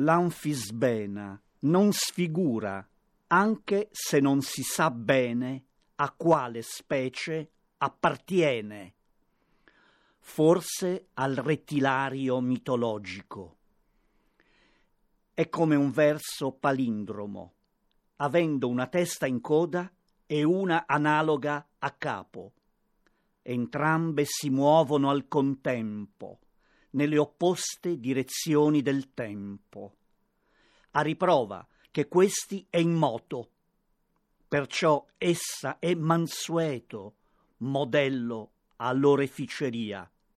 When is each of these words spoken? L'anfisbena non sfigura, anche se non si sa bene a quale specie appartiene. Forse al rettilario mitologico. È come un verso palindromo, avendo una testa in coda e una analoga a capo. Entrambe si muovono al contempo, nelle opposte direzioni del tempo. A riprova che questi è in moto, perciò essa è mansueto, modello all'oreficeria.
L'anfisbena 0.00 1.40
non 1.60 1.90
sfigura, 1.92 2.86
anche 3.28 3.88
se 3.90 4.20
non 4.20 4.42
si 4.42 4.62
sa 4.62 4.92
bene 4.92 5.64
a 5.96 6.12
quale 6.12 6.62
specie 6.62 7.50
appartiene. 7.78 8.94
Forse 10.20 11.08
al 11.14 11.34
rettilario 11.34 12.40
mitologico. 12.40 13.56
È 15.34 15.48
come 15.48 15.74
un 15.74 15.90
verso 15.90 16.52
palindromo, 16.52 17.54
avendo 18.16 18.68
una 18.68 18.86
testa 18.86 19.26
in 19.26 19.40
coda 19.40 19.90
e 20.26 20.44
una 20.44 20.84
analoga 20.86 21.70
a 21.78 21.90
capo. 21.90 22.52
Entrambe 23.42 24.24
si 24.26 24.48
muovono 24.48 25.10
al 25.10 25.26
contempo, 25.26 26.38
nelle 26.90 27.18
opposte 27.18 27.98
direzioni 27.98 28.82
del 28.82 29.12
tempo. 29.14 29.94
A 30.92 31.00
riprova 31.02 31.66
che 31.90 32.08
questi 32.08 32.66
è 32.70 32.78
in 32.78 32.92
moto, 32.92 33.50
perciò 34.46 35.06
essa 35.18 35.78
è 35.78 35.94
mansueto, 35.94 37.14
modello 37.58 38.52
all'oreficeria. 38.76 40.10